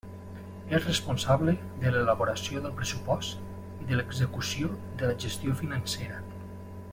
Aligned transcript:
És 0.77 0.85
responsable 0.85 1.53
de 1.83 1.91
l'elaboració 1.95 2.63
del 2.63 2.73
pressupost 2.79 3.83
i 3.85 3.91
de 3.91 3.99
l'execució 4.01 4.73
de 5.03 5.11
la 5.11 5.19
gestió 5.27 5.55
financera. 5.61 6.19